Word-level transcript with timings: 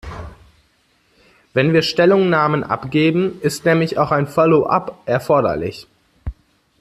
Wenn 1.53 1.73
wir 1.73 1.83
Stellungnahmen 1.83 2.63
abgeben, 2.63 3.39
ist 3.41 3.65
nämlich 3.65 3.99
auch 3.99 4.11
ein 4.11 4.25
Follow-up 4.25 4.97
erforderlich. 5.05 5.85